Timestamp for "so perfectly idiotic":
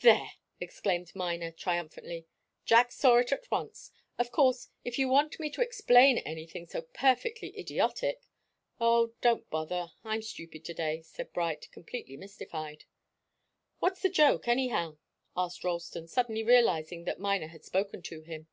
6.66-8.26